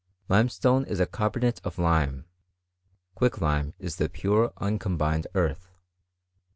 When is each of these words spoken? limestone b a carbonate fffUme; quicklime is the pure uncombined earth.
limestone 0.29 0.83
b 0.85 0.93
a 0.99 1.05
carbonate 1.05 1.61
fffUme; 1.61 2.23
quicklime 3.15 3.75
is 3.77 3.97
the 3.97 4.09
pure 4.09 4.51
uncombined 4.57 5.27
earth. 5.35 5.69